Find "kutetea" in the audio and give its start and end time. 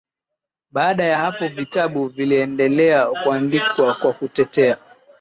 4.13-4.77